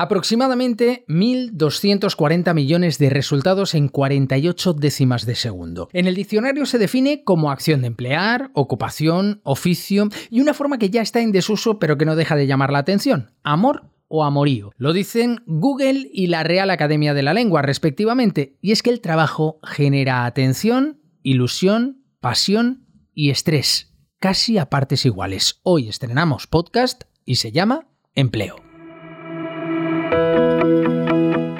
[0.00, 5.88] Aproximadamente 1.240 millones de resultados en 48 décimas de segundo.
[5.92, 10.90] En el diccionario se define como acción de emplear, ocupación, oficio y una forma que
[10.90, 14.70] ya está en desuso pero que no deja de llamar la atención, amor o amorío.
[14.76, 19.00] Lo dicen Google y la Real Academia de la Lengua respectivamente, y es que el
[19.00, 25.58] trabajo genera atención, ilusión, pasión y estrés, casi a partes iguales.
[25.64, 28.67] Hoy estrenamos podcast y se llama Empleo.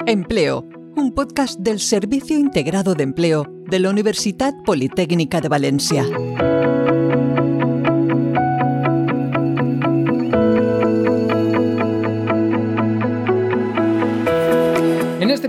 [0.09, 6.03] Empleo, un podcast del Servicio Integrado de Empleo de la Universidad Politécnica de Valencia.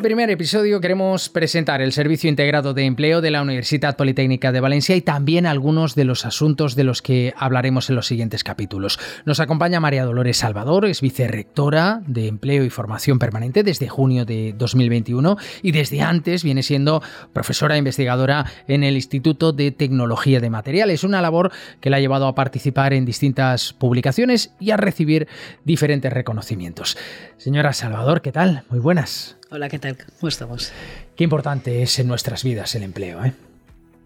[0.01, 4.61] Este primer episodio queremos presentar el Servicio Integrado de Empleo de la Universidad Politécnica de
[4.61, 8.99] Valencia y también algunos de los asuntos de los que hablaremos en los siguientes capítulos.
[9.27, 14.55] Nos acompaña María Dolores Salvador, es vicerrectora de Empleo y Formación Permanente desde junio de
[14.57, 17.03] 2021 y desde antes viene siendo
[17.35, 22.01] profesora e investigadora en el Instituto de Tecnología de Materiales, una labor que la ha
[22.01, 25.29] llevado a participar en distintas publicaciones y a recibir
[25.67, 26.97] diferentes reconocimientos.
[27.37, 28.65] Señora Salvador, ¿qué tal?
[28.71, 29.40] Muy buenas.
[29.53, 29.97] Hola, ¿qué tal?
[29.97, 30.71] ¿Cómo estamos?
[31.17, 33.33] Qué importante es en nuestras vidas el empleo, ¿eh?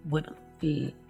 [0.04, 0.32] Bueno,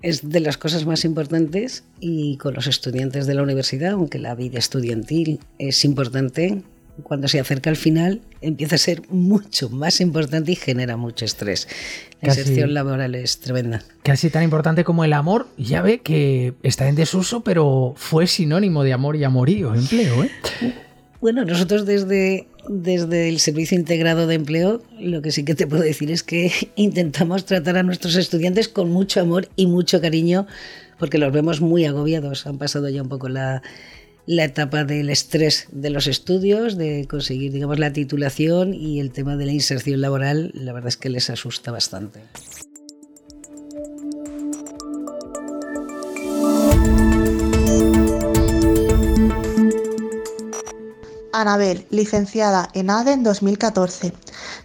[0.03, 4.35] es de las cosas más importantes y con los estudiantes de la universidad, aunque la
[4.35, 6.63] vida estudiantil es importante,
[7.05, 11.69] cuando se acerca al final empieza a ser mucho más importante y genera mucho estrés.
[12.21, 13.85] La inserción laboral es tremenda.
[14.03, 18.83] Casi tan importante como el amor, ya ve que está en desuso, pero fue sinónimo
[18.83, 20.31] de amor y amorío, empleo, ¿eh?
[21.25, 25.83] Bueno, nosotros desde, desde el Servicio Integrado de Empleo lo que sí que te puedo
[25.83, 30.47] decir es que intentamos tratar a nuestros estudiantes con mucho amor y mucho cariño
[30.99, 32.47] porque los vemos muy agobiados.
[32.47, 33.63] Han pasado ya un poco la,
[34.27, 39.39] la etapa del estrés de los estudios, de conseguir digamos, la titulación y el tema
[39.39, 42.21] de la inserción laboral, la verdad es que les asusta bastante.
[51.35, 54.13] Anabel, licenciada en ADE en 2014.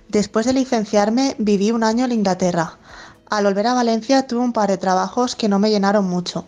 [0.07, 2.77] Después de licenciarme viví un año en Inglaterra.
[3.27, 6.45] Al volver a Valencia tuve un par de trabajos que no me llenaron mucho.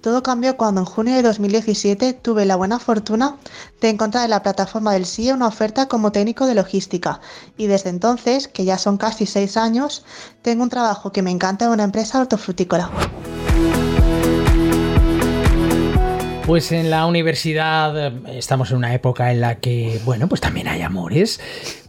[0.00, 3.36] Todo cambió cuando en junio de 2017 tuve la buena fortuna
[3.80, 7.20] de encontrar en la plataforma del SIE una oferta como técnico de logística
[7.56, 10.04] y desde entonces, que ya son casi seis años,
[10.42, 12.90] tengo un trabajo que me encanta en una empresa hortofrutícola.
[16.48, 20.66] Pues en la universidad eh, estamos en una época en la que, bueno, pues también
[20.66, 21.42] hay amores,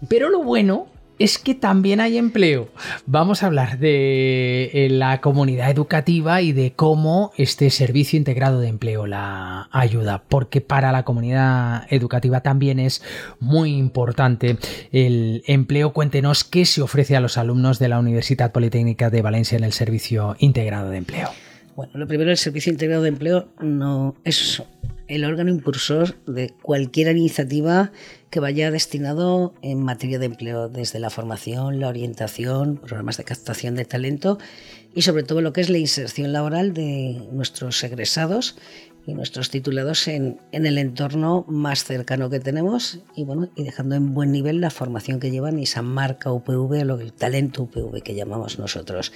[0.09, 0.87] pero lo bueno
[1.17, 2.67] es que también hay empleo.
[3.05, 8.67] Vamos a hablar de eh, la comunidad educativa y de cómo este servicio integrado de
[8.67, 13.01] empleo la ayuda, porque para la comunidad educativa también es
[13.39, 14.57] muy importante
[14.91, 15.93] el empleo.
[15.93, 19.71] Cuéntenos qué se ofrece a los alumnos de la Universidad Politécnica de Valencia en el
[19.71, 21.29] servicio integrado de empleo.
[21.79, 24.61] Bueno, lo primero, el Servicio Integrado de Empleo no es
[25.07, 27.93] el órgano impulsor de cualquier iniciativa
[28.29, 33.75] que vaya destinado en materia de empleo, desde la formación, la orientación, programas de captación
[33.75, 34.39] de talento
[34.93, 38.57] y sobre todo lo que es la inserción laboral de nuestros egresados
[39.07, 43.95] y nuestros titulados en, en, el entorno más cercano que tenemos y bueno y dejando
[43.95, 48.15] en buen nivel la formación que llevan y esa marca UPV, el talento UPV que
[48.15, 49.13] llamamos nosotros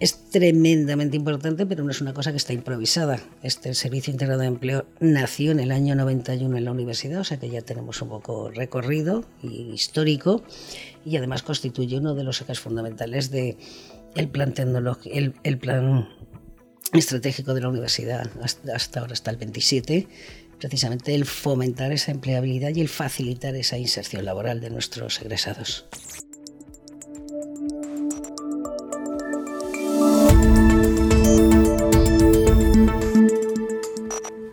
[0.00, 3.20] es tremendamente importante, pero no es una cosa que está improvisada.
[3.42, 7.38] Este Servicio Integrado de Empleo nació en el año 91 en la universidad, o sea
[7.38, 10.42] que ya tenemos un poco recorrido y histórico,
[11.04, 13.56] y además constituye uno de los ejes fundamentales del
[14.16, 16.08] el plan
[16.92, 18.30] estratégico de la universidad
[18.72, 20.08] hasta ahora, hasta el 27,
[20.58, 25.86] precisamente el fomentar esa empleabilidad y el facilitar esa inserción laboral de nuestros egresados.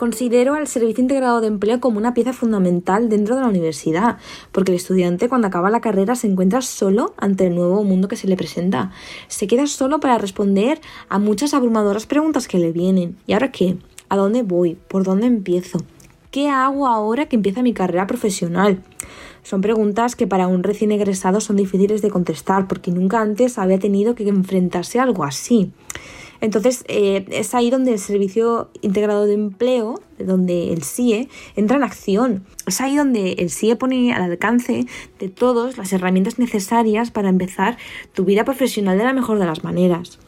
[0.01, 4.17] Considero al Servicio Integrado de Empleo como una pieza fundamental dentro de la universidad,
[4.51, 8.16] porque el estudiante cuando acaba la carrera se encuentra solo ante el nuevo mundo que
[8.16, 8.90] se le presenta.
[9.28, 13.16] Se queda solo para responder a muchas abrumadoras preguntas que le vienen.
[13.28, 13.78] ¿Y ahora qué?
[14.09, 14.73] ¿A dónde voy?
[14.87, 15.78] ¿Por dónde empiezo?
[16.31, 18.81] ¿Qué hago ahora que empieza mi carrera profesional?
[19.43, 23.78] Son preguntas que para un recién egresado son difíciles de contestar porque nunca antes había
[23.78, 25.72] tenido que enfrentarse a algo así.
[26.41, 31.84] Entonces eh, es ahí donde el Servicio Integrado de Empleo, donde el SIE, entra en
[31.84, 32.43] acción.
[32.66, 34.85] Es ahí donde el SIE pone al alcance
[35.20, 37.78] de todos las herramientas necesarias para empezar
[38.14, 40.20] tu vida profesional de la mejor de las maneras.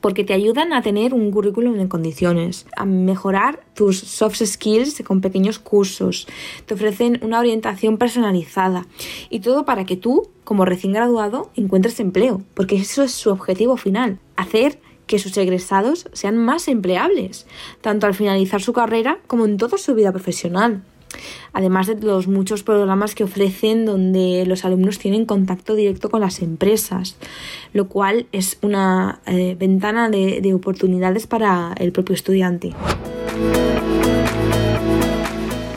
[0.00, 5.20] porque te ayudan a tener un currículum en condiciones, a mejorar tus soft skills con
[5.20, 6.26] pequeños cursos,
[6.66, 8.84] te ofrecen una orientación personalizada
[9.30, 13.76] y todo para que tú, como recién graduado, encuentres empleo, porque eso es su objetivo
[13.76, 14.80] final, hacer
[15.12, 17.46] que sus egresados sean más empleables,
[17.82, 20.80] tanto al finalizar su carrera como en toda su vida profesional
[21.52, 26.40] además de los muchos programas que ofrecen donde los alumnos tienen contacto directo con las
[26.40, 27.16] empresas,
[27.74, 32.70] lo cual es una eh, ventana de, oportunidades para el propio estudiante.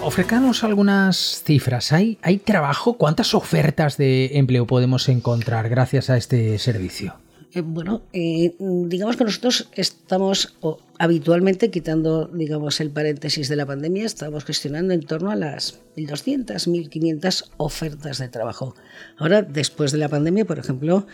[0.02, 1.92] Ofrezcanos algunas cifras.
[1.92, 2.94] ¿Hay, ¿Hay trabajo?
[2.94, 7.25] ¿Cuántas ofertas de empleo podemos encontrar gracias a este servicio?
[7.56, 10.58] Eh, bueno, eh, digamos que nosotros estamos
[11.00, 16.68] habitualmente, quitando digamos el paréntesis de la pandemia, estamos gestionando en torno a las 1.200,
[16.68, 18.76] 1.500 ofertas de trabajo.
[19.18, 21.08] Ahora, después de la pandemia, por ejemplo,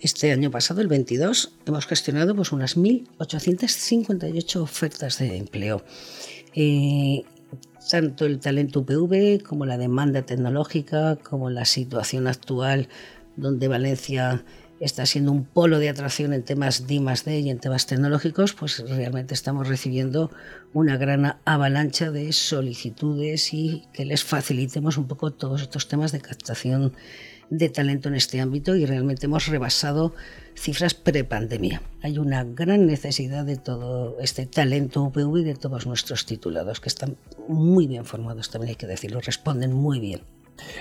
[0.00, 5.82] este año pasado, el 22, hemos gestionado pues unas 1.858 ofertas de empleo.
[7.90, 12.88] Tanto el talento UPV como la demanda tecnológica, como la situación actual
[13.38, 14.44] donde Valencia
[14.80, 19.34] está siendo un polo de atracción en temas D y en temas tecnológicos, pues realmente
[19.34, 20.30] estamos recibiendo
[20.72, 26.20] una gran avalancha de solicitudes y que les facilitemos un poco todos estos temas de
[26.20, 26.92] captación
[27.50, 30.14] de talento en este ámbito y realmente hemos rebasado
[30.54, 31.82] cifras prepandemia.
[32.02, 36.88] Hay una gran necesidad de todo este talento UPV y de todos nuestros titulados, que
[36.88, 37.16] están
[37.48, 40.20] muy bien formados, también hay que decirlo, responden muy bien.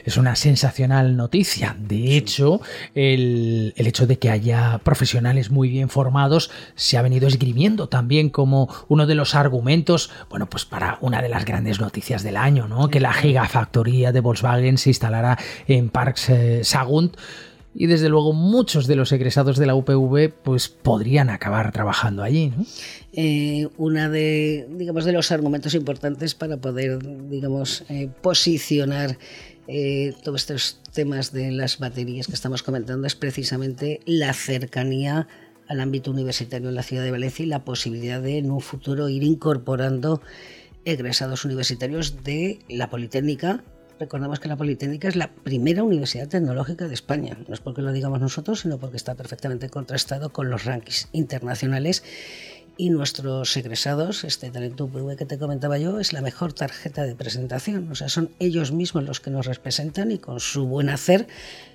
[0.06, 1.76] Es una sensacional noticia.
[1.80, 2.62] De hecho,
[2.96, 8.70] el, hecho de que haya profesionales muy bien formados se ha venido esgrimiendo también como
[8.88, 12.90] uno de los argumentos, bueno, pues para una de las grandes noticias del año, ¿no?
[12.90, 15.38] Que la gigafactoría de Volkswagen se instalará
[15.68, 17.18] en Parks eh, Sagunt
[17.80, 22.52] y desde luego muchos de los egresados de la UPV pues podrían acabar trabajando allí.
[22.58, 22.66] ¿no?
[23.14, 27.00] Eh, una de digamos de los argumentos importantes para poder
[27.30, 29.20] digamos eh, posicionar
[29.68, 35.28] eh, todos estos temas de las baterías que estamos comentando es precisamente la cercanía
[35.68, 39.10] al ámbito universitario en la ciudad de Valencia y la posibilidad de en un futuro
[39.10, 40.22] ir incorporando
[40.86, 43.64] egresados universitarios de la Politécnica.
[44.00, 47.38] Recordamos que la Politécnica es la primera universidad tecnológica de España.
[47.48, 52.04] No es porque lo digamos nosotros, sino porque está perfectamente contrastado con los rankings internacionales
[52.78, 57.16] y nuestros egresados, este talento UPV que te comentaba yo, es la mejor tarjeta de
[57.16, 57.92] presentación.
[57.92, 61.28] O sea, son ellos mismos los que nos representan y con su buen hacer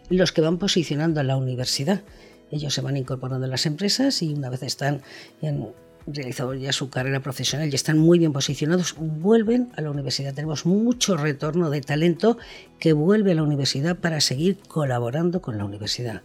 [0.09, 2.03] los que van posicionando a la universidad.
[2.51, 5.03] Ellos se van incorporando a las empresas y una vez están
[5.41, 5.69] en,
[6.07, 10.35] realizado ya su carrera profesional y están muy bien posicionados, vuelven a la universidad.
[10.35, 12.39] Tenemos mucho retorno de talento
[12.79, 16.23] que vuelve a la universidad para seguir colaborando con la universidad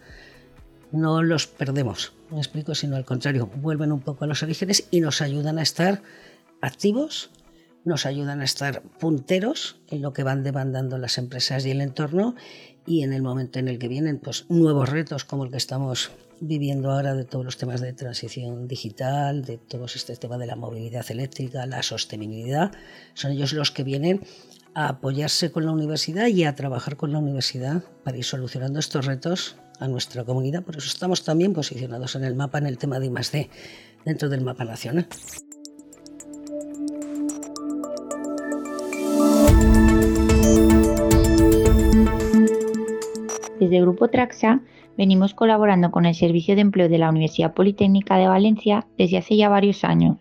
[0.92, 5.02] no los perdemos, me explico, sino al contrario, vuelven un poco a los orígenes y
[5.02, 6.02] nos ayudan a estar
[6.62, 7.30] activos,
[7.86, 12.36] nos ayudan a estar punteros en lo que van demandando las empresas y el entorno
[12.86, 16.12] y en el momento en el que vienen pues nuevos retos como el que estamos
[16.40, 20.56] viviendo ahora de todos los temas de transición digital, de todo este tema de la
[20.56, 22.72] movilidad eléctrica, la sostenibilidad,
[23.14, 24.22] son ellos los que vienen
[24.74, 29.06] a apoyarse con la universidad y a trabajar con la universidad para ir solucionando estos
[29.06, 30.64] retos a nuestra comunidad.
[30.64, 33.50] Por eso estamos también posicionados en el mapa en el tema de I+D
[34.06, 35.08] dentro del mapa nacional.
[43.60, 44.62] Desde Grupo Traxa
[44.98, 49.36] venimos colaborando con el Servicio de Empleo de la Universidad Politécnica de Valencia desde hace
[49.36, 50.18] ya varios años.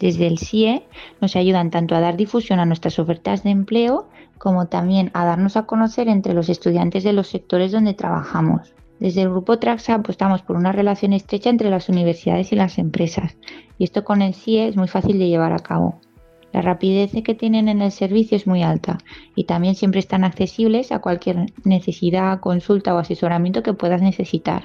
[0.00, 0.84] Desde el CIE
[1.20, 4.08] nos ayudan tanto a dar difusión a nuestras ofertas de empleo
[4.38, 8.72] como también a darnos a conocer entre los estudiantes de los sectores donde trabajamos.
[9.00, 13.36] Desde el grupo Traxa apostamos por una relación estrecha entre las universidades y las empresas,
[13.78, 16.00] y esto con el CIE es muy fácil de llevar a cabo.
[16.52, 18.98] La rapidez que tienen en el servicio es muy alta
[19.34, 24.64] y también siempre están accesibles a cualquier necesidad, consulta o asesoramiento que puedas necesitar.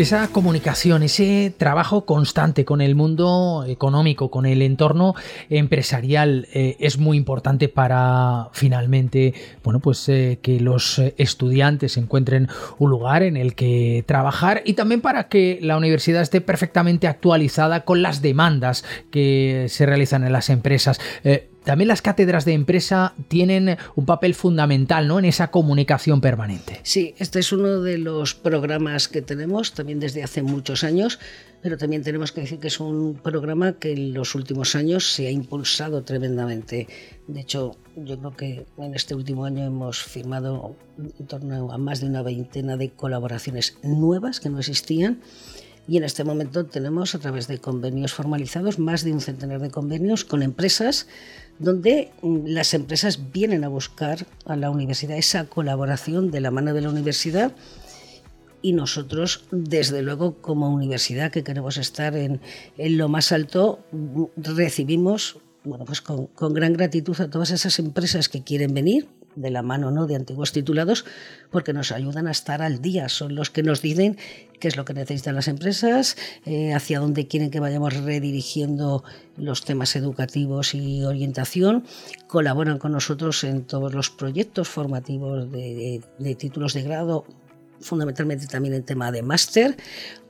[0.00, 5.14] Esa comunicación, ese trabajo constante con el mundo económico, con el entorno
[5.50, 12.90] empresarial, eh, es muy importante para finalmente, bueno, pues eh, que los estudiantes encuentren un
[12.90, 18.00] lugar en el que trabajar y también para que la universidad esté perfectamente actualizada con
[18.00, 20.98] las demandas que se realizan en las empresas.
[21.24, 25.18] Eh, también las cátedras de empresa tienen un papel fundamental ¿no?
[25.18, 26.80] en esa comunicación permanente.
[26.82, 31.18] Sí, este es uno de los programas que tenemos también desde hace muchos años,
[31.62, 35.26] pero también tenemos que decir que es un programa que en los últimos años se
[35.26, 36.88] ha impulsado tremendamente.
[37.26, 42.00] De hecho, yo creo que en este último año hemos firmado en torno a más
[42.00, 45.20] de una veintena de colaboraciones nuevas que no existían
[45.90, 49.72] y en este momento tenemos a través de convenios formalizados más de un centenar de
[49.72, 51.08] convenios con empresas
[51.58, 56.74] donde mm, las empresas vienen a buscar a la universidad esa colaboración de la mano
[56.74, 57.56] de la universidad.
[58.62, 62.40] Y nosotros, desde luego, como universidad que queremos estar en,
[62.78, 68.28] lo más alto, mm, recibimos bueno, pues con, con gran gratitud a todas esas empresas
[68.28, 69.08] que quieren venir,
[69.40, 70.06] de la mano ¿no?
[70.06, 71.04] de antiguos titulados,
[71.50, 73.08] porque nos ayudan a estar al día.
[73.08, 74.18] Son los que nos dicen
[74.58, 79.04] qué es lo que necesitan las empresas, eh, hacia dónde quieren que vayamos redirigiendo
[79.36, 81.84] los temas educativos y orientación.
[82.26, 87.24] Colaboran con nosotros en todos los proyectos formativos de títulos de grado
[87.80, 89.76] fundamentalmente también en tema de máster,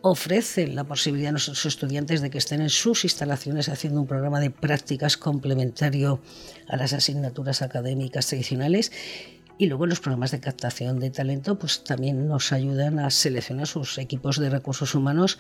[0.03, 4.41] ofrecen la posibilidad a nuestros estudiantes de que estén en sus instalaciones haciendo un programa
[4.41, 6.21] de prácticas complementario
[6.69, 8.93] a las asignaturas académicas tradicionales.
[9.59, 13.99] Y luego los programas de captación de talento pues también nos ayudan a seleccionar sus
[13.99, 15.39] equipos de recursos humanos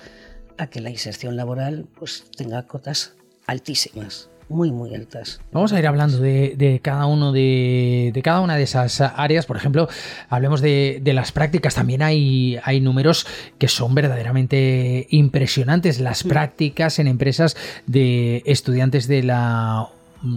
[0.58, 3.14] a que la inserción laboral pues tenga cotas
[3.46, 5.40] altísimas muy, muy altas.
[5.52, 9.46] Vamos a ir hablando de, cada uno de, cada una de esas áreas.
[9.46, 9.88] Por ejemplo,
[10.28, 11.76] hablemos de, las prácticas.
[11.76, 13.26] También hay, hay números
[13.58, 16.00] que son verdaderamente impresionantes.
[16.00, 16.28] Las mm.
[16.28, 19.88] prácticas en empresas de estudiantes de la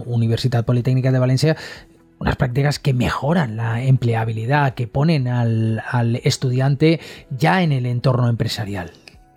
[0.06, 1.58] Universidad Politécnica de Valencia
[2.20, 7.02] unas prácticas que mejoran la empleabilidad, que ponen al, al, estudiante
[7.38, 8.92] ya en el entorno empresarial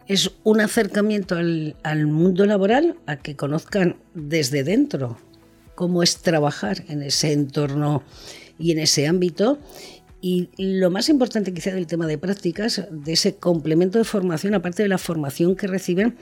[0.08, 5.18] es un acercamiento al, mundo laboral a que conozcan desde dentro
[5.74, 8.02] cómo es trabajar en ese entorno
[8.58, 9.58] y en ese ámbito.
[10.22, 14.82] Y lo más importante quizá del tema de prácticas, de ese complemento de formación, aparte
[14.82, 16.16] de la formación que reciben,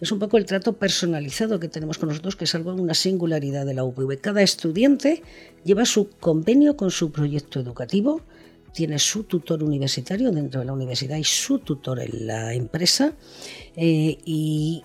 [0.00, 3.66] es un poco el trato personalizado que tenemos con nosotros, que es algo, una singularidad
[3.66, 4.20] de la UPV.
[4.20, 5.22] Cada estudiante
[5.64, 8.22] lleva su convenio con su proyecto educativo,
[8.72, 13.12] tiene su tutor universitario dentro de la universidad y su tutor en la empresa
[13.76, 14.84] eh, y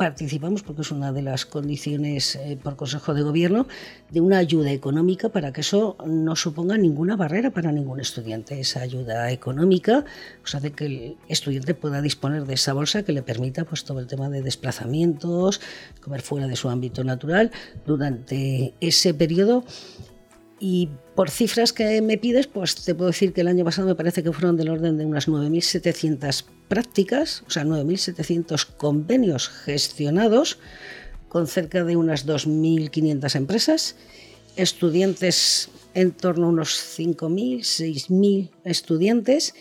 [0.00, 3.66] participamos, porque es una de las condiciones eh, por Consejo de Gobierno,
[4.10, 8.58] de una ayuda económica para que eso no suponga ninguna barrera para ningún estudiante.
[8.58, 10.06] Esa ayuda económica
[10.40, 14.00] pues, hace que el estudiante pueda disponer de esa bolsa que le permita pues, todo
[14.00, 15.60] el tema de desplazamientos,
[16.00, 17.50] comer fuera de su ámbito natural
[17.84, 19.64] durante ese periodo
[20.60, 23.94] y por cifras que me pides, pues te puedo decir que el año pasado me
[23.94, 30.58] parece que fueron del orden de unas 9.700 prácticas, o sea, 9.700 convenios gestionados
[31.28, 33.96] con cerca de unas 2.500 empresas,
[34.56, 39.54] estudiantes en torno a unos 5.000, 6.000 estudiantes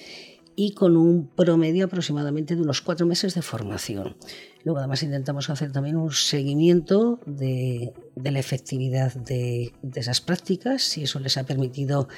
[0.55, 4.17] y con un promedio aproximadamente de unos cuatro meses de formación.
[4.63, 11.19] Luego además intentamos hacer también un seguimiento de, la efectividad de, esas prácticas, si eso
[11.19, 12.09] les ha permitido,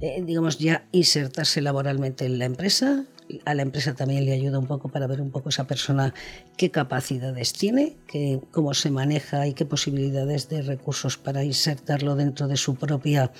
[0.00, 3.04] eh, digamos, ya insertarse laboralmente en la empresa.
[3.44, 6.12] A la empresa también le ayuda un poco para ver un poco esa persona
[6.56, 12.48] qué capacidades tiene, qué, cómo se maneja y qué posibilidades de recursos para insertarlo dentro
[12.48, 13.32] de su propia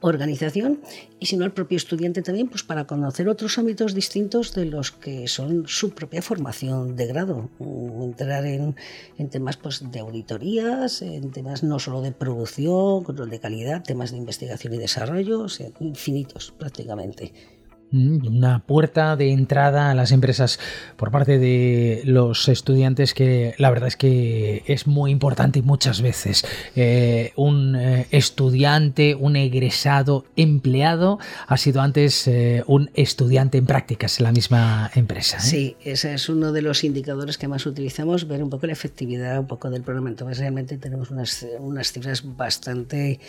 [0.00, 0.80] organización.
[1.18, 4.92] Y si no el propio estudiante también pues para conocer otros ámbitos distintos de los
[4.92, 7.50] que son su propia formación de grado.
[7.58, 8.76] Mm, entrar en,
[9.30, 14.18] temas pues de auditorías en temas no solo de producción control de calidad temas de
[14.18, 15.46] investigación y desarrollo
[15.80, 17.32] infinitos prácticamente
[17.96, 20.58] una puerta de entrada a las empresas
[20.96, 26.02] por parte de los estudiantes que la verdad es que es muy importante y muchas
[26.02, 33.66] veces eh, un eh, estudiante, un egresado empleado ha sido antes eh, un estudiante en
[33.66, 35.40] prácticas en la misma empresa.
[35.40, 39.38] Sí, ese es uno de los indicadores que más utilizamos, ver un poco la efectividad
[39.40, 40.10] un poco del programa.
[40.10, 43.20] Entonces realmente tenemos unas, unas cifras bastante,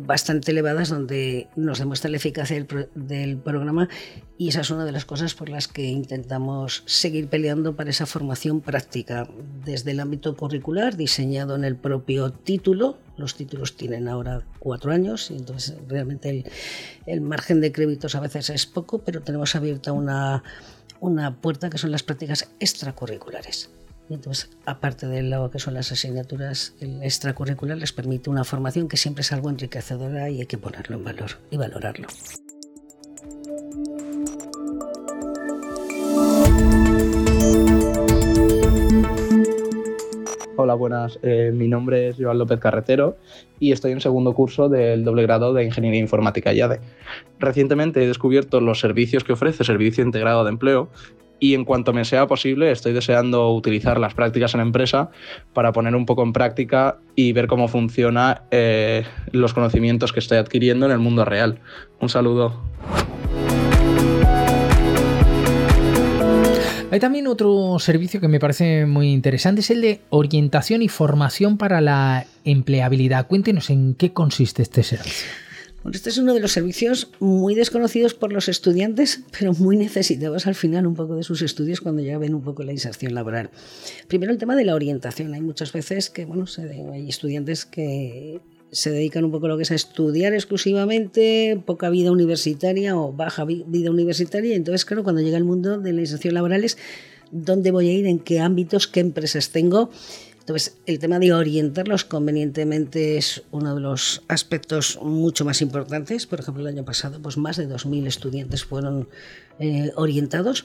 [0.00, 3.87] bastante elevadas donde nos demuestra la eficacia del, del programa
[4.40, 8.06] y esa es una de las cosas por las que intentamos seguir peleando para esa
[8.06, 9.28] formación práctica
[9.64, 12.98] desde el ámbito curricular diseñado en el propio título.
[13.16, 16.44] Los títulos tienen ahora cuatro años y entonces realmente
[17.06, 20.44] el, margen de créditos a veces es poco, pero tenemos abierta una,
[21.00, 23.70] una puerta que son las prácticas extracurriculares.
[24.08, 28.98] entonces, aparte de lo que son las asignaturas, el extracurricular les permite una formación que
[28.98, 32.06] siempre es algo enriquecedora y hay que ponerlo en valor y valorarlo.
[40.60, 41.20] Hola, buenas.
[41.22, 43.16] Eh, mi nombre es Joan López Carretero
[43.60, 46.80] y estoy en segundo curso del doble grado de Ingeniería Informática IADE.
[47.38, 50.88] Recientemente he descubierto los servicios que ofrece Servicio Integrado de Empleo
[51.38, 55.10] y en cuanto me sea posible estoy deseando utilizar las prácticas en empresa
[55.52, 60.38] para poner un poco en práctica y ver cómo funciona eh, los conocimientos que estoy
[60.38, 61.60] adquiriendo en el mundo real.
[62.00, 62.60] Un saludo.
[66.90, 71.58] Hay también otro servicio que me parece muy interesante, es el de orientación y formación
[71.58, 73.26] para la empleabilidad.
[73.26, 75.26] Cuéntenos en qué consiste este servicio.
[75.82, 80.46] Bueno, este es uno de los servicios muy desconocidos por los estudiantes, pero muy necesitados
[80.46, 83.50] al final un poco de sus estudios cuando ya ven un poco la inserción laboral.
[84.08, 85.34] Primero el tema de la orientación.
[85.34, 86.46] Hay muchas veces que, bueno,
[86.92, 91.90] hay estudiantes que se dedican un poco a lo que es a estudiar exclusivamente, poca
[91.90, 94.54] vida universitaria o baja vida universitaria.
[94.54, 96.76] Entonces, claro, cuando llega el mundo de la inserción laboral es
[97.30, 99.90] dónde voy a ir, en qué ámbitos, qué empresas tengo.
[100.48, 106.26] Entonces, el tema de orientarlos convenientemente es uno de los aspectos mucho más importantes.
[106.26, 109.10] Por ejemplo, el año pasado, pues más de 2.000 estudiantes fueron
[109.58, 110.64] eh, orientados.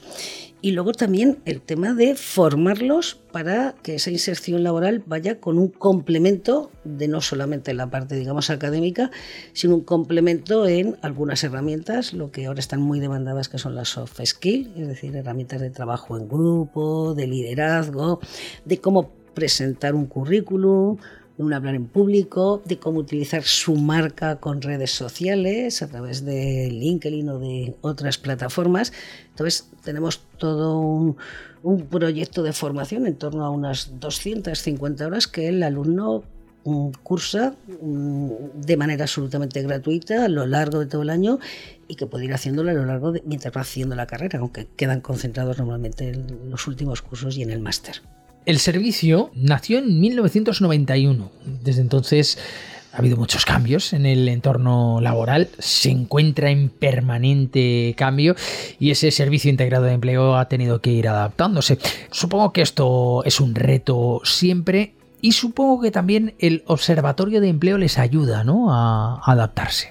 [0.62, 5.68] Y luego también el tema de formarlos para que esa inserción laboral vaya con un
[5.68, 9.10] complemento de no solamente la parte, digamos, académica,
[9.52, 13.90] sino un complemento en algunas herramientas, lo que ahora están muy demandadas, que son las
[13.90, 18.20] soft skills, es decir, herramientas de trabajo en grupo, de liderazgo,
[18.64, 20.96] de cómo presentar un currículum,
[21.36, 26.68] de hablar en público, de cómo utilizar su marca con redes sociales a través de
[26.70, 28.92] LinkedIn o de otras plataformas.
[29.30, 31.16] Entonces tenemos todo un,
[31.62, 36.22] un proyecto de formación en torno a unas 250 horas que el alumno
[36.64, 41.40] mm, cursa mm, de manera absolutamente gratuita a lo largo de todo el año
[41.88, 44.68] y que puede ir haciéndolo a lo largo de mientras va haciendo la carrera, aunque
[44.76, 48.02] quedan concentrados normalmente en los últimos cursos y en el máster.
[48.46, 51.30] El servicio nació en 1991.
[51.62, 52.38] Desde entonces
[52.92, 58.36] ha habido muchos cambios en el entorno laboral, se encuentra en permanente cambio
[58.78, 61.78] y ese servicio integrado de empleo ha tenido que ir adaptándose.
[62.10, 67.78] Supongo que esto es un reto siempre y supongo que también el observatorio de empleo
[67.78, 69.90] les ayuda a adaptarse.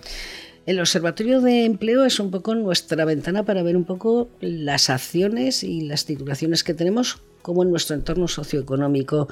[0.66, 5.64] El Observatorio de Empleo es un poco nuestra ventana para ver un poco las acciones
[5.64, 9.28] y las titulaciones que tenemos cómo en nuestro entorno socioeconómico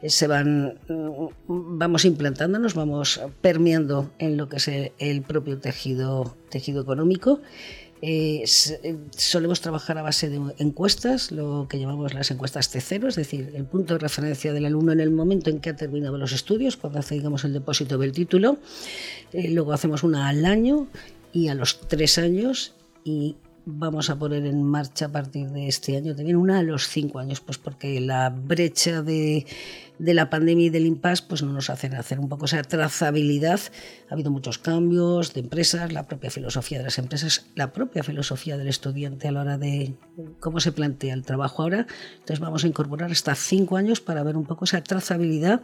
[0.00, 6.36] eh, se van, mm, vamos implantándonos, vamos permeando en lo que es el propio tejido,
[6.48, 7.40] tejido económico.
[8.02, 8.44] Eh,
[8.82, 13.52] eh, solemos trabajar a base de encuestas, lo que llamamos las encuestas T0, es decir,
[13.54, 16.76] el punto de referencia del alumno en el momento en que ha terminado los estudios,
[16.76, 18.58] cuando hace digamos, el depósito del título.
[19.32, 20.88] luego hacemos una al año
[21.32, 25.96] y a los tres años y vamos a poner en marcha a partir de este
[25.96, 29.44] año también una a los cinco años, pues porque la brecha de,
[29.98, 33.60] la pandemia y del impasse pues no nos hacen hacer un poco esa trazabilidad.
[34.08, 38.56] Ha habido muchos cambios de empresas, la propia filosofía de las empresas, la propia filosofía
[38.56, 39.94] del estudiante a la hora de
[40.40, 41.86] cómo se plantea el trabajo ahora.
[42.14, 45.62] Entonces vamos a incorporar hasta cinco años para ver un poco esa trazabilidad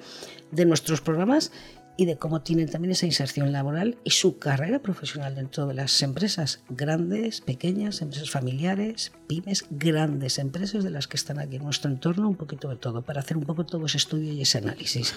[0.51, 1.53] de nuestros programas
[1.97, 6.03] y de cómo tienen también esa inserción laboral y su carrera profesional dentro de las
[6.03, 11.91] empresas grandes, pequeñas, empresas familiares, pymes, grandes empresas de las que están aquí en nuestro
[11.91, 15.15] entorno, un poquito de todo, para hacer un poco todo ese estudio y ese análisis.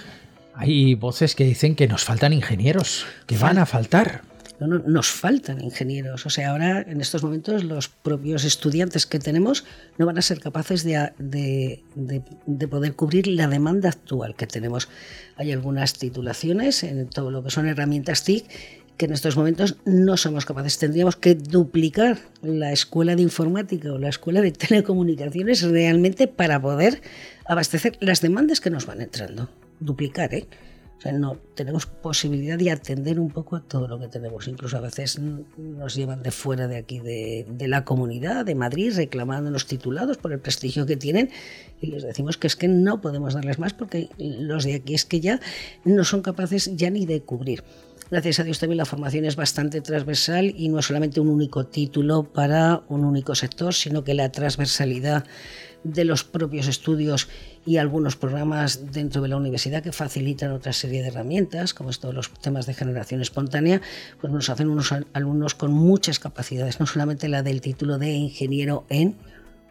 [0.53, 4.21] Hay voces que dicen que nos faltan ingenieros, que van a faltar
[4.59, 6.25] nos faltan ingenieros.
[6.25, 9.65] O sea, ahora en estos momentos los propios estudiantes que tenemos
[9.97, 11.81] no van a ser capaces de,
[12.69, 14.89] poder cubrir la demanda actual que tenemos.
[15.35, 18.45] Hay algunas titulaciones en todo lo que son herramientas TIC
[18.97, 20.77] que en estos momentos no somos capaces.
[20.77, 27.01] Tendríamos que duplicar la escuela de informática o la escuela de telecomunicaciones realmente para poder
[27.45, 29.49] abastecer las demandas que nos van entrando.
[29.81, 30.47] Duplicar, ¿eh?
[31.13, 34.47] No tenemos posibilidad de atender un poco a todo lo que tenemos.
[34.47, 39.51] Incluso a veces nos llevan de fuera de aquí, de, la comunidad, de Madrid, reclamando
[39.51, 41.29] los titulados por el prestigio que tienen
[41.79, 45.05] y les decimos que es que no podemos darles más porque los de aquí es
[45.05, 45.39] que ya
[45.83, 47.63] no son capaces ya ni de cubrir.
[48.09, 51.65] Gracias a Dios también la formación es bastante transversal y no es solamente un único
[51.65, 55.25] título para un único sector, sino que la transversalidad
[55.85, 57.29] de los propios estudios
[57.65, 61.99] y algunos programas dentro de la universidad que facilitan otra serie de herramientas, como es
[61.99, 63.81] todos los temas de generación espontánea,
[64.19, 68.85] pues nos hacen unos alumnos con muchas capacidades, no solamente la del título de ingeniero
[68.89, 69.15] en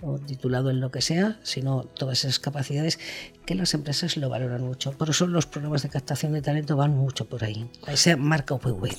[0.03, 2.99] o titulado en lo que sea, sino todas esas capacidades
[3.45, 4.93] que las empresas lo valoran mucho.
[4.93, 8.91] Por eso los programas de captación de talento van mucho por ahí, esa marca UPV.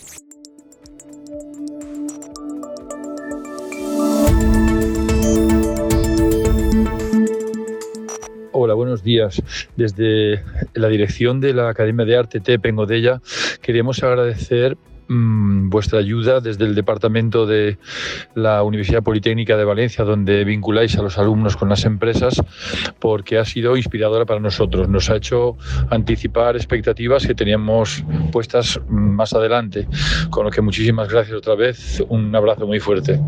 [8.96, 9.42] Buenos días.
[9.76, 13.22] Desde la dirección de la Academia de Arte TEP en Godella
[13.62, 14.78] queríamos agradecer
[15.08, 17.78] Mm, vuestra ayuda desde el departamento de
[18.34, 22.42] la Universidad Politécnica de Valencia, donde vinculáis a los alumnos con las empresas,
[23.00, 24.90] porque ha sido inspiradora para nosotros.
[24.90, 25.58] Nos ha hecho
[25.92, 29.88] anticipar expectativas que teníamos puestas más adelante.
[30.32, 32.04] Con lo que muchísimas gracias otra vez.
[32.10, 33.20] Un abrazo muy fuerte.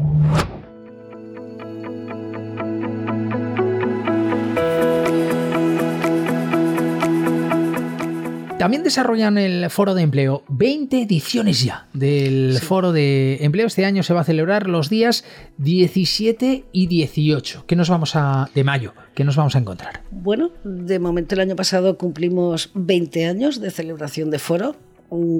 [8.57, 10.43] También desarrollan el foro de empleo.
[10.47, 13.67] 20 ediciones ya del foro de empleo.
[13.67, 15.23] Este año se va a celebrar los días
[15.59, 17.65] 17 y 18.
[17.67, 18.49] ¿Qué nos vamos a.
[18.55, 18.93] de mayo?
[19.13, 20.01] ¿Qué nos vamos a encontrar?
[20.09, 24.75] Bueno, de momento el año pasado cumplimos 20 años de celebración de foro.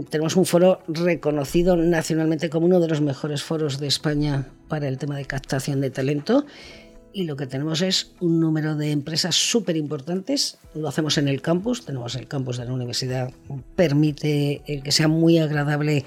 [0.10, 5.00] Tenemos un foro reconocido nacionalmente como uno de los mejores foros de España para el
[5.00, 6.46] tema de captación de talento
[7.14, 10.58] y lo que tenemos es un número de empresas súper importantes.
[10.76, 13.32] Lo hacemos en el campus, tenemos el campus de la universidad,
[13.76, 16.06] permite el que sea muy agradable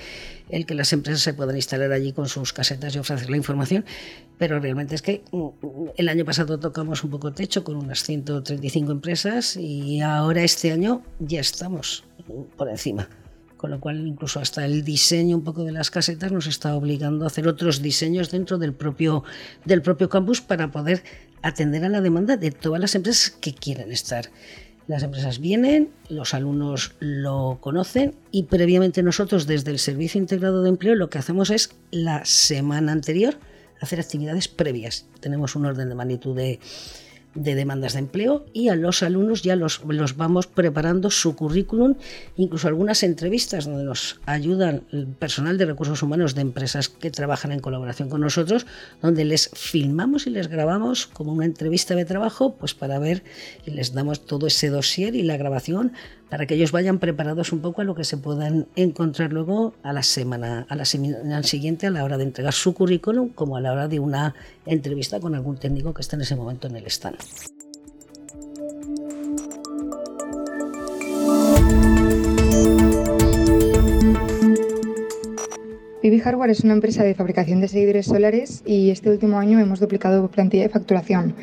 [0.48, 3.84] el que las empresas se puedan instalar allí con sus casetas y ofrecer la información,
[4.38, 5.48] pero realmente es que mm,
[5.96, 11.02] el año pasado tocamos un poco techo con unas 135 empresas y ahora este año
[11.20, 12.04] ya estamos
[12.56, 13.08] por encima
[13.60, 17.24] con lo cual incluso hasta el diseño un poco de las casetas nos está obligando
[17.24, 19.22] a hacer otros diseños dentro del propio,
[19.66, 21.04] del propio campus para poder
[21.42, 24.30] atender a la demanda de todas las empresas que quieren estar.
[24.86, 30.70] Las empresas vienen, los alumnos lo conocen y previamente nosotros desde el Servicio Integrado de
[30.70, 33.36] Empleo lo que hacemos es la semana anterior
[33.78, 35.04] hacer actividades previas.
[35.20, 36.60] Tenemos un orden de magnitud de
[37.34, 41.94] de demandas de empleo y a los alumnos ya los, los vamos preparando su currículum,
[42.36, 47.52] incluso algunas entrevistas donde nos ayudan el personal de recursos humanos de empresas que trabajan
[47.52, 48.66] en colaboración con nosotros,
[49.00, 53.22] donde les filmamos y les grabamos como una entrevista de trabajo, pues para ver
[53.64, 55.92] y les damos todo ese dossier y la grabación
[56.30, 59.92] para que ellos vayan preparados un poco a lo que se puedan encontrar luego a
[59.92, 63.60] la semana, a la semana siguiente a la hora de entregar su currículum, como a
[63.60, 66.86] la hora de una entrevista con algún técnico que está en ese momento en el
[66.86, 67.18] stand.
[76.02, 79.80] Vivi Hardware es una empresa de fabricación de seguidores solares y este último año hemos
[79.80, 81.34] duplicado plantilla de facturación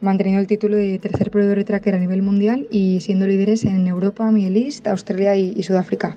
[0.00, 3.86] manteniendo el título de tercer proveedor de tracker a nivel mundial y siendo líderes en
[3.86, 6.16] Europa, Middle East, Australia y, Sudáfrica.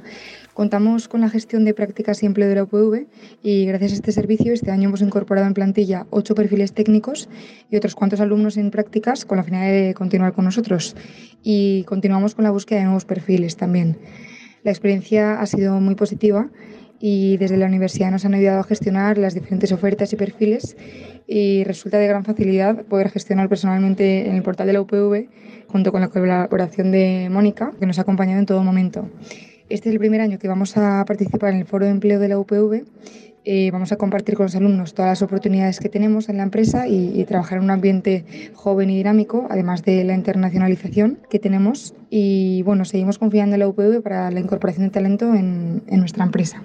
[0.53, 3.07] Contamos con la gestión de prácticas y empleo de la UPV
[3.41, 7.29] y gracias a este servicio este año hemos incorporado en plantilla ocho perfiles técnicos
[7.71, 10.97] y otros cuantos alumnos en prácticas con la finalidad de continuar con nosotros.
[11.43, 13.97] Y continuamos con la búsqueda de nuevos perfiles también.
[14.63, 16.49] La experiencia ha sido muy positiva
[16.99, 20.75] y desde la universidad nos han ayudado a gestionar las diferentes ofertas y perfiles
[21.27, 25.27] y resulta de gran facilidad poder gestionar personalmente en el portal de la UPV
[25.67, 29.07] junto con la colaboración de Mónica, que nos ha acompañado en todo momento.
[29.69, 32.27] Este es el primer año que vamos a participar en el foro de empleo de
[32.27, 32.85] la UPV
[33.45, 36.88] eh, vamos a compartir con los alumnos todas las oportunidades que tenemos en la empresa
[36.88, 41.93] y, trabajar en un ambiente joven y dinámico, además de la internacionalización que tenemos.
[42.10, 46.63] Y bueno, seguimos confiando en la UPV para la incorporación de talento en nuestra empresa.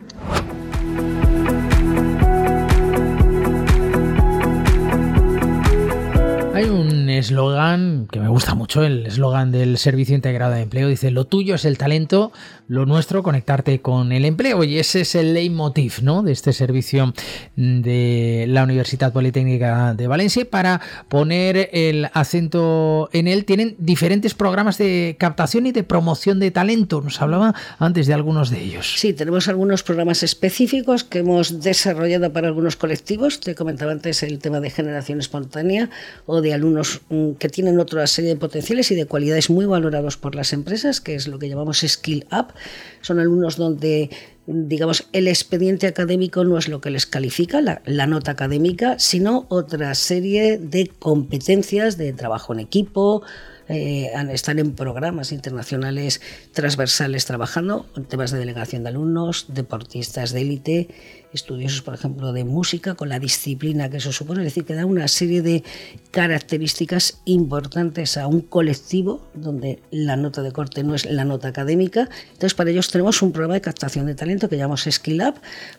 [6.55, 10.89] Hay un eslogan que me gusta mucho, el eslogan del Servicio Integrado de Empleo.
[10.89, 12.33] Dice, lo tuyo es el talento,
[12.69, 14.65] lo nuestro conectarte con el empleo.
[14.65, 16.23] Y ese es el leitmotiv ¿no?
[16.23, 17.13] de este servicio
[17.57, 20.45] de la Universidad Politécnica de Valencia.
[20.49, 26.51] para poner el acento en él, tienen diferentes programas de captación y de promoción de
[26.51, 27.01] talento.
[27.01, 28.95] Nos hablaba antes de algunos de ellos.
[28.97, 33.41] Sí, tenemos algunos programas específicos que hemos desarrollado para algunos colectivos.
[33.41, 35.91] Te comentaba antes el tema de generación espontánea
[36.27, 37.04] o de alumnos mm,
[37.39, 41.15] que tienen otra serie de potenciales y de cualidades muy valorados por las empresas, que
[41.15, 42.55] es lo que llamamos Skill Up.
[43.03, 44.11] Son alumnos donde
[44.47, 49.47] digamos, el expediente académico no es lo que les califica, la, la, nota académica, sino
[49.49, 53.23] otra serie de competencias de trabajo en equipo,
[53.69, 56.21] eh, están en programas internacionales
[56.53, 60.89] transversales trabajando en temas de delegación de alumnos, deportistas de élite,
[61.33, 64.87] estudiosos, por ejemplo, de música, con la disciplina que eso supone, es decir, que da
[64.87, 65.65] una serie de
[66.11, 72.09] características importantes a un colectivo donde la nota de corte no es la nota académica.
[72.33, 75.35] Entonces, para ellos tenemos un programa de captación de talento que llamamos Skill Up,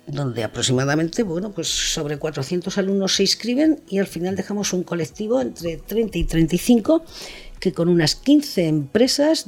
[0.08, 5.40] donde aproximadamente, bueno, pues sobre 400 alumnos se inscriben y al final dejamos un colectivo
[5.42, 7.06] entre 30 y 35
[7.66, 9.48] que con unas 15 empresas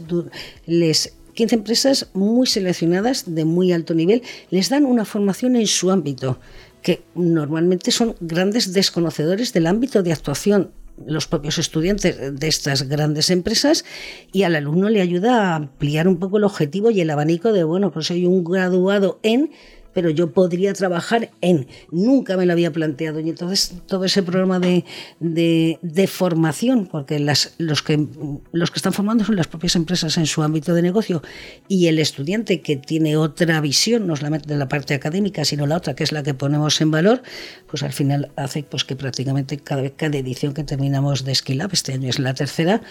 [0.66, 5.92] les 15 empresas muy seleccionadas de muy alto nivel les dan una formación en su
[5.92, 6.40] ámbito,
[6.82, 10.72] que normalmente son grandes desconocedores del ámbito de actuación
[11.06, 13.86] los propios estudiantes de estas grandes empresas
[14.32, 17.64] y al alumno le ayuda a ampliar un poco el objetivo y el abanico de,
[17.64, 19.52] bueno, pues soy un graduado en
[19.98, 21.66] pero yo podría trabajar en.
[21.90, 23.20] Nunca me lo había planteado.
[23.20, 24.86] Y entonces todo ese programa de,
[25.20, 28.06] de, formación, porque los, que,
[28.52, 31.24] los que están formando son las propias empresas en su ámbito de negocio
[31.68, 35.78] y el estudiante que tiene otra visión, no solamente de la parte académica, sino la
[35.78, 37.24] otra, que es la que ponemos en valor,
[37.66, 41.72] pues al final hace pues, que prácticamente cada, cada edición que terminamos de Skill Up,
[41.74, 42.84] este año es la tercera,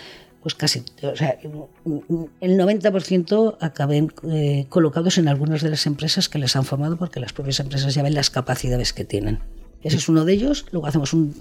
[0.47, 6.39] pues casi, o sea, el 90% acaben eh, colocados en algunas de las empresas que
[6.39, 9.41] les han formado porque las propias empresas ya ven las capacidades que tienen.
[9.83, 10.65] Ese es uno de ellos.
[10.71, 11.35] Luego hacemos un,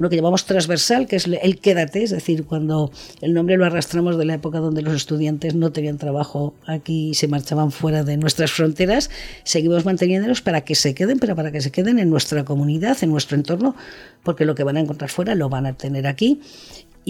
[0.00, 2.90] uno que llamamos transversal, que es el quédate, es decir, cuando
[3.20, 7.14] el nombre lo arrastramos de la época donde los estudiantes no tenían trabajo aquí y
[7.14, 9.08] se marchaban fuera de nuestras fronteras,
[9.44, 13.10] seguimos manteniéndolos para que se queden, pero para que se queden en nuestra comunidad, en
[13.10, 13.76] nuestro entorno,
[14.24, 16.40] porque lo que van a encontrar fuera lo van a tener aquí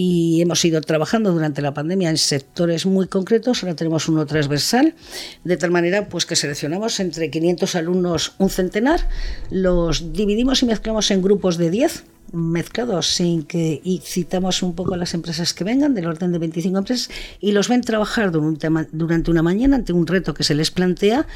[0.01, 3.61] y hemos ido trabajando durante la pandemia en sectores muy concretos.
[3.63, 4.95] Ahora tenemos uno transversal,
[5.43, 9.09] de tal manera pues que seleccionamos entre 500 alumnos un centenar,
[9.51, 14.93] los dividimos y mezclamos en grupos de 10 mezclados sin que y citamos un poco
[14.93, 17.09] a las empresas que vengan del orden de 25 empresas
[17.41, 21.27] y los ven trabajar durante una mañana ante un reto que se les plantea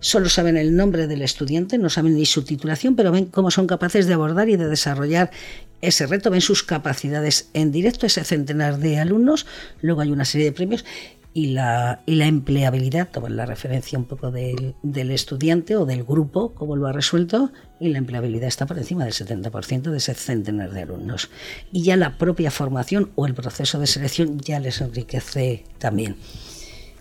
[0.00, 3.66] solo saben el nombre del estudiante, no saben ni su titulación, pero ven cómo son
[3.66, 5.30] capaces de abordar y de desarrollar
[5.80, 9.46] ese reto, ven sus capacidades en directo, ese centenar de alumnos,
[9.80, 10.84] luego hay una serie de premios
[11.34, 16.74] y la, empleabilidad, toman la referencia un poco del, del, estudiante o del grupo, cómo
[16.74, 20.82] lo ha resuelto, y la empleabilidad está por encima del 70% de ese centenar de
[20.82, 21.30] alumnos.
[21.70, 26.16] Y ya la propia formación o el proceso de selección ya les enriquece también.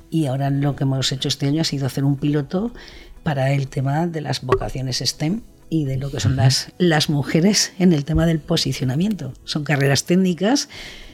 [0.09, 2.71] Y ahora lo que hemos hecho este año ha sido hacer un piloto
[3.23, 7.73] para el tema de las vocaciones STEM y de lo que son las, las mujeres
[7.77, 9.33] en el tema del posicionamiento.
[9.43, 10.69] Son carreras técnicas,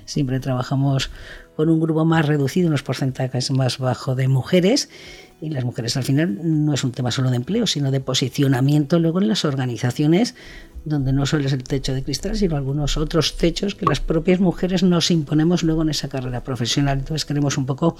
[0.05, 1.09] siempre trabajamos
[1.55, 4.89] con un grupo más reducido, unos porcentajes más bajos de mujeres,
[5.41, 8.97] y las mujeres al final no es un tema solo de empleo, sino de posicionamiento
[8.97, 10.35] luego en las organizaciones,
[10.85, 14.39] donde no solo es el techo de cristal, sino algunos otros techos que las propias
[14.39, 16.99] mujeres nos imponemos luego en esa carrera profesional.
[16.99, 17.97] Entonces queremos un poco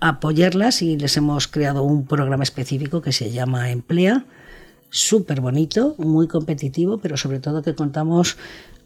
[0.00, 4.24] apoyarlas y les hemos creado un programa específico que se llama Emplea,
[4.90, 8.36] súper bonito, muy competitivo, pero sobre todo que contamos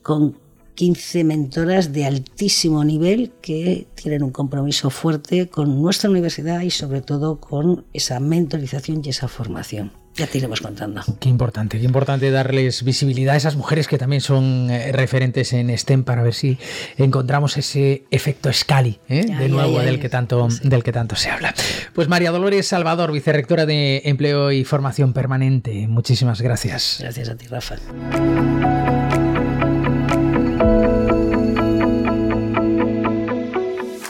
[0.03, 0.37] con
[0.75, 7.01] 15 mentoras de altísimo nivel que tienen un compromiso fuerte con nuestra universidad y sobre
[7.01, 10.04] todo con esa mentorización y esa formación.
[10.17, 11.03] Ya te iremos contando.
[11.19, 15.77] Qué importante, qué importante darles visibilidad a esas mujeres que también son eh, referentes en
[15.77, 16.57] STEM para ver si
[16.97, 19.25] encontramos ese efecto Scali, ¿eh?
[19.25, 21.53] de nuevo, del, que tanto, del que tanto se habla.
[21.95, 26.99] Pues María Dolores Salvador, vicerrectora de Empleo y Formación Permanente, muchísimas gracias.
[27.01, 27.77] Gracias a ti, Rafa.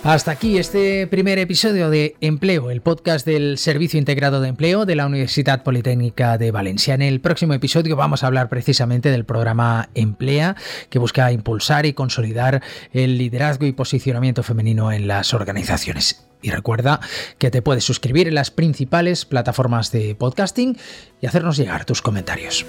[0.04, 4.96] Hasta aquí este primer episodio de Empleo, el podcast del Servicio Integrado de Empleo de
[4.96, 6.92] la Universidad Politécnica de Valencia.
[6.92, 10.56] En el próximo episodio vamos a hablar precisamente del programa Emplea,
[10.90, 12.62] que busca impulsar y consolidar
[12.92, 16.26] el liderazgo y posicionamiento femenino en las organizaciones.
[16.42, 17.00] Y recuerda
[17.38, 20.76] que te puedes suscribir en las principales plataformas de podcasting
[21.22, 22.66] y hacernos llegar tus comentarios.